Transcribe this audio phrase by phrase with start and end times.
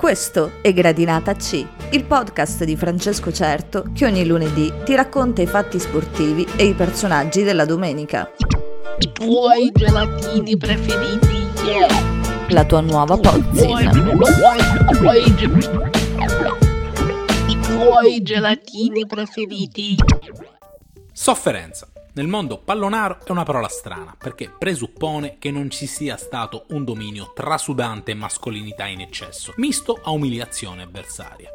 [0.00, 5.46] Questo è Gradinata C, il podcast di Francesco Certo che ogni lunedì ti racconta i
[5.46, 8.30] fatti sportivi e i personaggi della domenica.
[8.98, 11.46] I tuoi gelatini preferiti.
[12.48, 13.90] La tua nuova pozzina.
[17.46, 19.96] I tuoi gelatini preferiti.
[21.12, 21.86] Sofferenza.
[22.12, 26.84] Nel mondo pallonaro è una parola strana perché presuppone che non ci sia stato un
[26.84, 31.50] dominio trasudante mascolinità in eccesso, misto a umiliazione avversaria.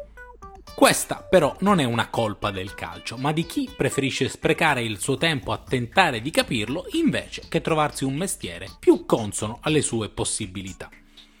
[0.74, 5.16] Questa però non è una colpa del calcio, ma di chi preferisce sprecare il suo
[5.16, 10.88] tempo a tentare di capirlo invece che trovarsi un mestiere più consono alle sue possibilità.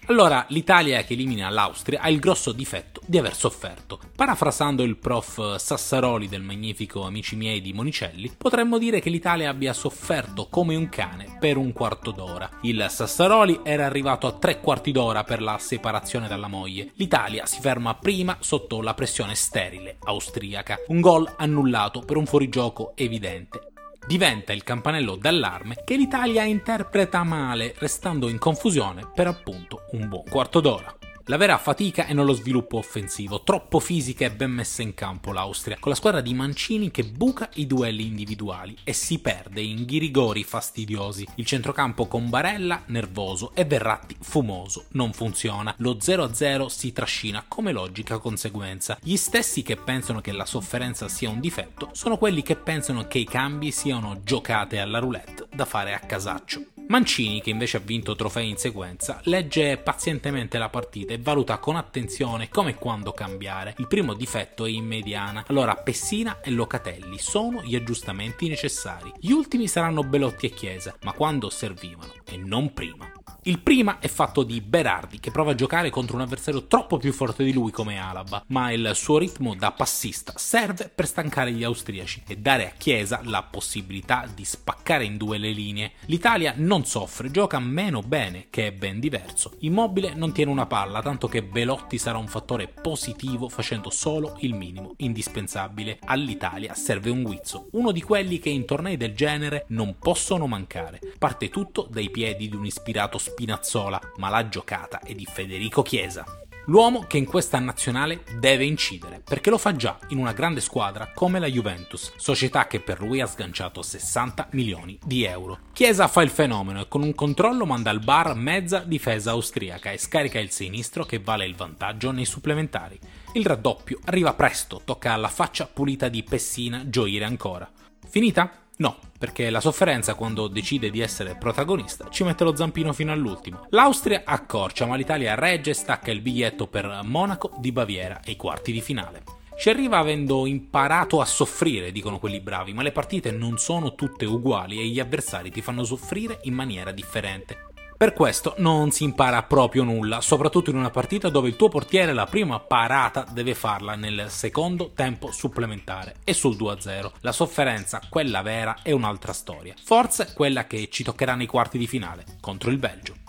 [0.08, 3.98] Allora, l'Italia che elimina l'Austria ha il grosso difetto di aver sofferto.
[4.14, 9.72] Parafrasando il prof Sassaroli del magnifico Amici miei di Monicelli, potremmo dire che l'Italia abbia
[9.72, 12.48] sofferto come un cane per un quarto d'ora.
[12.62, 16.92] Il Sassaroli era arrivato a tre quarti d'ora per la separazione dalla moglie.
[16.94, 20.78] L'Italia si ferma prima sotto la pressione sterile austriaca.
[20.86, 23.72] Un gol annullato per un fuorigioco evidente
[24.06, 30.24] diventa il campanello d'allarme che l'Italia interpreta male, restando in confusione per appunto un buon
[30.28, 30.95] quarto d'ora.
[31.28, 35.76] La vera fatica è nello sviluppo offensivo, troppo fisica e ben messa in campo l'Austria,
[35.80, 40.44] con la squadra di Mancini che buca i duelli individuali e si perde in ghirigori
[40.44, 41.26] fastidiosi.
[41.34, 45.74] Il centrocampo con Barella nervoso e Verratti fumoso non funziona.
[45.78, 48.96] Lo 0-0 si trascina come logica conseguenza.
[49.02, 53.18] Gli stessi che pensano che la sofferenza sia un difetto sono quelli che pensano che
[53.18, 56.75] i cambi siano giocate alla roulette da fare a casaccio.
[56.88, 61.76] Mancini, che invece ha vinto trofei in sequenza, legge pazientemente la partita e valuta con
[61.76, 63.74] attenzione come e quando cambiare.
[63.78, 69.12] Il primo difetto è in mediana, allora Pessina e Locatelli sono gli aggiustamenti necessari.
[69.18, 73.15] Gli ultimi saranno Belotti e Chiesa, ma quando servivano e non prima.
[73.48, 77.12] Il prima è fatto di Berardi che prova a giocare contro un avversario troppo più
[77.12, 81.62] forte di lui come Alaba, ma il suo ritmo da passista serve per stancare gli
[81.62, 85.92] austriaci e dare a Chiesa la possibilità di spaccare in due le linee.
[86.06, 89.52] L'Italia non soffre, gioca meno bene, che è ben diverso.
[89.60, 94.54] Immobile non tiene una palla, tanto che Belotti sarà un fattore positivo facendo solo il
[94.54, 96.00] minimo indispensabile.
[96.06, 100.98] All'Italia serve un guizzo, uno di quelli che in tornei del genere non possono mancare.
[101.16, 106.24] Parte tutto dai piedi di un ispirato Spinazzola, ma la giocata è di Federico Chiesa.
[106.68, 111.12] L'uomo che in questa nazionale deve incidere, perché lo fa già in una grande squadra
[111.14, 115.58] come la Juventus, società che per lui ha sganciato 60 milioni di euro.
[115.74, 119.98] Chiesa fa il fenomeno e con un controllo manda al bar mezza difesa austriaca e
[119.98, 122.98] scarica il sinistro che vale il vantaggio nei supplementari.
[123.34, 127.70] Il raddoppio arriva presto, tocca alla faccia pulita di Pessina gioire ancora.
[128.08, 128.65] Finita?
[128.78, 133.66] No, perché la sofferenza quando decide di essere protagonista ci mette lo zampino fino all'ultimo.
[133.70, 138.36] L'Austria accorcia, ma l'Italia regge e stacca il biglietto per Monaco di Baviera e i
[138.36, 139.22] quarti di finale.
[139.58, 144.26] Ci arriva avendo imparato a soffrire, dicono quelli bravi, ma le partite non sono tutte
[144.26, 147.65] uguali e gli avversari ti fanno soffrire in maniera differente.
[147.96, 152.12] Per questo non si impara proprio nulla, soprattutto in una partita dove il tuo portiere
[152.12, 157.12] la prima parata deve farla nel secondo tempo supplementare e sul 2-0.
[157.20, 159.74] La sofferenza, quella vera, è un'altra storia.
[159.82, 163.25] Forse quella che ci toccherà nei quarti di finale, contro il Belgio.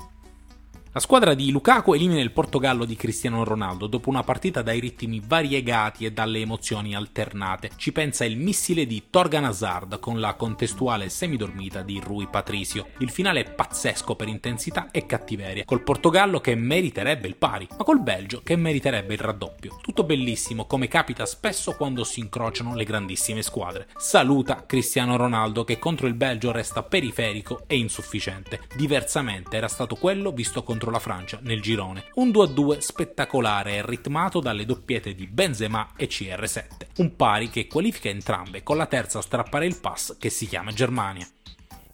[0.97, 5.21] La squadra di Lukaku elimina il Portogallo di Cristiano Ronaldo dopo una partita dai ritmi
[5.23, 7.69] variegati e dalle emozioni alternate.
[7.75, 12.87] Ci pensa il missile di Torgan Hazard con la contestuale semidormita di Rui Patricio.
[12.97, 17.83] Il finale è pazzesco per intensità e cattiveria, col Portogallo che meriterebbe il pari, ma
[17.83, 19.77] col Belgio che meriterebbe il raddoppio.
[19.83, 23.85] Tutto bellissimo, come capita spesso quando si incrociano le grandissime squadre.
[23.97, 28.61] Saluta Cristiano Ronaldo che contro il Belgio resta periferico e insufficiente.
[28.75, 32.05] Diversamente era stato quello visto contro contro la Francia nel girone.
[32.15, 36.87] Un 2-2 spettacolare e ritmato dalle doppiette di Benzema e CR7.
[36.97, 40.71] Un pari che qualifica entrambe con la terza a strappare il pass che si chiama
[40.71, 41.27] Germania.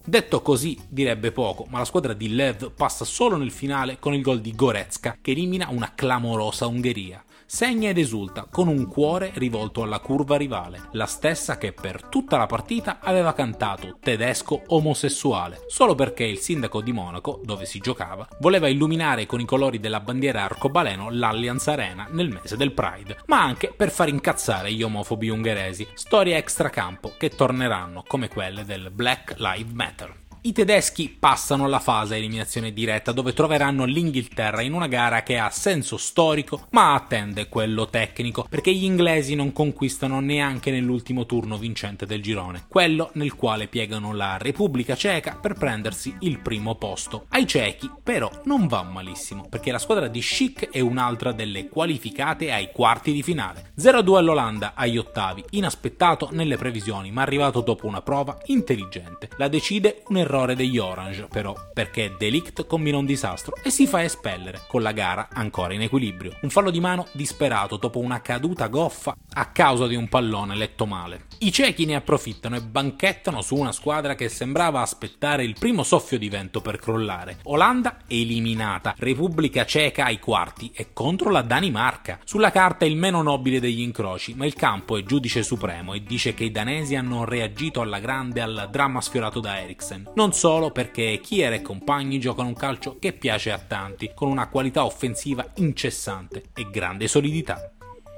[0.06, 4.20] Detto così direbbe poco, ma la squadra di Lev passa solo nel finale con il
[4.20, 9.82] gol di Goretzka che elimina una clamorosa Ungheria segna ed esulta con un cuore rivolto
[9.82, 15.94] alla curva rivale, la stessa che per tutta la partita aveva cantato tedesco omosessuale, solo
[15.94, 20.42] perché il sindaco di Monaco, dove si giocava, voleva illuminare con i colori della bandiera
[20.44, 25.86] arcobaleno l'Allianz Arena nel mese del Pride, ma anche per far incazzare gli omofobi ungheresi,
[25.94, 30.23] storie extracampo che torneranno come quelle del Black Lives Matter.
[30.46, 35.48] I tedeschi passano alla fase eliminazione diretta dove troveranno l'Inghilterra in una gara che ha
[35.48, 42.04] senso storico ma attende quello tecnico perché gli inglesi non conquistano neanche nell'ultimo turno vincente
[42.04, 47.24] del girone, quello nel quale piegano la Repubblica Ceca per prendersi il primo posto.
[47.30, 52.52] Ai cechi però non va malissimo perché la squadra di Schick è un'altra delle qualificate
[52.52, 53.72] ai quarti di finale.
[53.80, 59.30] 0-2 all'Olanda agli ottavi, inaspettato nelle previsioni ma arrivato dopo una prova intelligente.
[59.38, 64.02] La decide un errore degli Orange però perché Delict combina un disastro e si fa
[64.02, 66.36] espellere con la gara ancora in equilibrio.
[66.42, 70.86] Un fallo di mano disperato dopo una caduta goffa a causa di un pallone letto
[70.86, 71.26] male.
[71.38, 76.18] I cechi ne approfittano e banchettano su una squadra che sembrava aspettare il primo soffio
[76.18, 77.38] di vento per crollare.
[77.44, 82.18] Olanda eliminata, Repubblica Ceca ai quarti e contro la Danimarca.
[82.24, 86.34] Sulla carta il meno nobile degli incroci, ma il campo è giudice supremo e dice
[86.34, 90.12] che i danesi hanno reagito alla grande al dramma sfiorato da Eriksen.
[90.14, 94.48] Non solo perché Kier e compagni giocano un calcio che piace a tanti, con una
[94.48, 97.74] qualità offensiva incessante e grande solidità.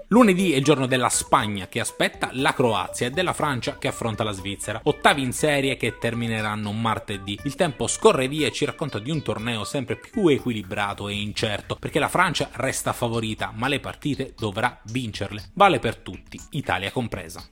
[0.08, 4.22] Lunedì è il giorno della Spagna che aspetta la Croazia e della Francia che affronta
[4.22, 4.80] la Svizzera.
[4.84, 7.36] Ottavi in serie che termineranno martedì.
[7.42, 11.74] Il tempo scorre via e ci racconta di un torneo sempre più equilibrato e incerto,
[11.74, 15.50] perché la Francia resta favorita, ma le partite dovrà vincerle.
[15.54, 17.42] Vale per tutti, Italia compresa.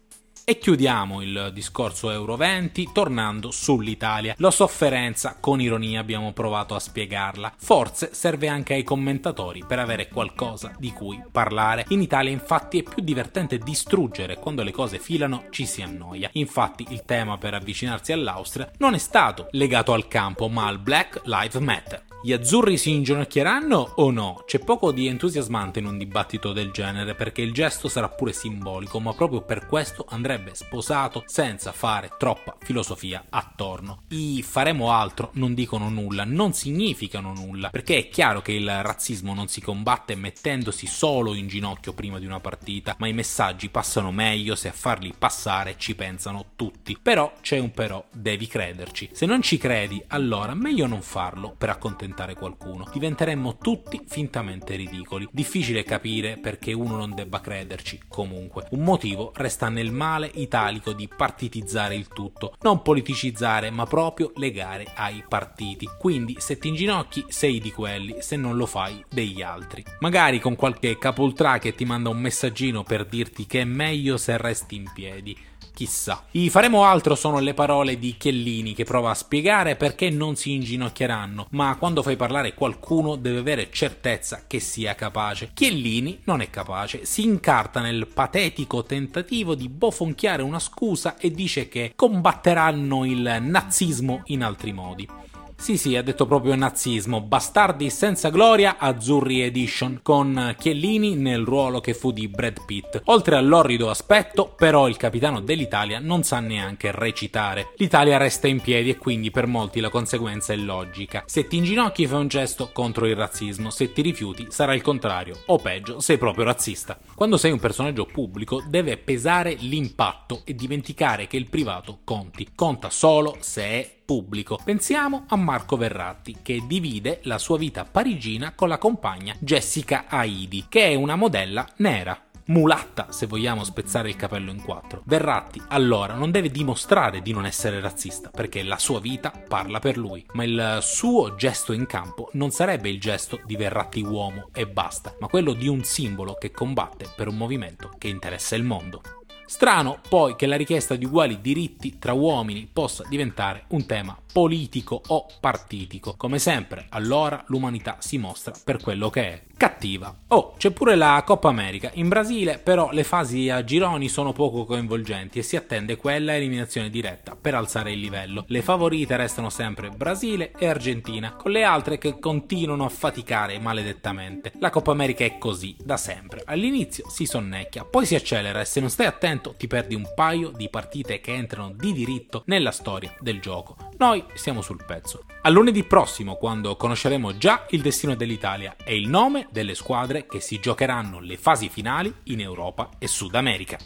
[0.47, 4.35] E chiudiamo il discorso Euro 20 tornando sull'Italia.
[4.37, 7.55] La sofferenza, con ironia, abbiamo provato a spiegarla.
[7.57, 11.87] Forse serve anche ai commentatori per avere qualcosa di cui parlare.
[11.89, 14.39] In Italia, infatti, è più divertente distruggere.
[14.39, 16.29] Quando le cose filano, ci si annoia.
[16.33, 21.23] Infatti, il tema per avvicinarsi all'Austria non è stato legato al campo, ma al Black
[21.25, 22.14] Lives Matter.
[22.25, 24.45] Gli azzurri si inginocchieranno o no?
[24.47, 28.99] C'è poco di entusiasmante in un dibattito del genere perché il gesto sarà pure simbolico,
[28.99, 34.05] ma proprio per questo andrebbe sposato senza fare troppa filosofia attorno.
[34.09, 39.35] I faremo altro non dicono nulla, non significano nulla, perché è chiaro che il razzismo
[39.35, 44.13] non si combatte mettendosi solo in ginocchio prima di una partita, ma i messaggi passano
[44.13, 46.97] meglio se a farli passare ci pensano tutti.
[47.03, 49.11] Però c'è un però, devi crederci.
[49.13, 52.89] Se non ci credi, allora meglio non farlo per accontentare accontentare qualcuno.
[52.91, 55.29] Diventeremmo tutti fintamente ridicoli.
[55.31, 58.01] Difficile capire perché uno non debba crederci.
[58.09, 62.55] Comunque, un motivo resta nel male italico di partitizzare il tutto.
[62.63, 65.89] Non politicizzare, ma proprio legare ai partiti.
[65.99, 69.85] Quindi, se ti inginocchi, sei di quelli, se non lo fai, degli altri.
[70.01, 74.37] Magari con qualche capoltrà che ti manda un messaggino per dirti che è meglio se
[74.37, 75.37] resti in piedi
[75.75, 76.23] Chissà.
[76.31, 80.53] I faremo altro sono le parole di Chiellini che prova a spiegare perché non si
[80.53, 85.51] inginocchieranno, ma quando fai parlare qualcuno deve avere certezza che sia capace.
[85.53, 91.69] Chiellini non è capace, si incarta nel patetico tentativo di bofonchiare una scusa e dice
[91.69, 95.09] che combatteranno il nazismo in altri modi.
[95.57, 97.23] Sì, sì, ha detto proprio nazismo.
[97.23, 103.01] Bastardi senza gloria, Azzurri Edition, con Chiellini nel ruolo che fu di Brad Pitt.
[103.07, 107.73] Oltre all'orrido aspetto, però il capitano dell'Italia non sa neanche recitare.
[107.77, 111.23] L'Italia resta in piedi e quindi per molti la conseguenza è logica.
[111.27, 115.45] Se ti inginocchi fai un gesto contro il razzismo, se ti rifiuti sarà il contrario,
[115.47, 116.99] o peggio, sei proprio razzista.
[117.15, 122.49] Quando sei un personaggio pubblico deve pesare l'impatto e dimenticare che il privato conti.
[122.55, 124.59] Conta solo se è pubblico.
[124.63, 130.67] Pensiamo a Marco Verratti, che divide la sua vita parigina con la compagna Jessica Aidi,
[130.69, 135.03] che è una modella nera mulatta se vogliamo spezzare il capello in quattro.
[135.05, 139.97] Verratti allora non deve dimostrare di non essere razzista perché la sua vita parla per
[139.97, 144.67] lui, ma il suo gesto in campo non sarebbe il gesto di Verratti uomo e
[144.67, 149.01] basta, ma quello di un simbolo che combatte per un movimento che interessa il mondo.
[149.47, 155.01] Strano poi che la richiesta di uguali diritti tra uomini possa diventare un tema politico
[155.09, 156.15] o partitico.
[156.17, 159.43] Come sempre, allora l'umanità si mostra per quello che è.
[159.65, 160.15] Cattiva.
[160.29, 161.91] Oh, c'è pure la Coppa America.
[161.95, 166.91] In Brasile, però, le fasi a gironi sono poco coinvolgenti e si attende quella eliminazione
[166.91, 168.45] diretta per alzare il livello.
[168.49, 174.53] Le favorite restano sempre Brasile e Argentina, con le altre che continuano a faticare maledettamente.
[174.59, 176.43] La Coppa America è così, da sempre.
[176.45, 180.51] All'inizio si sonnecchia, poi si accelera e se non stai attento ti perdi un paio
[180.51, 183.84] di partite che entrano di diritto nella storia del gioco.
[183.97, 185.25] Noi siamo sul pezzo.
[185.43, 190.41] A lunedì prossimo, quando conosceremo già il destino dell'Italia e il nome delle squadre che
[190.41, 193.79] si giocheranno le fasi finali in Europa e Sud America.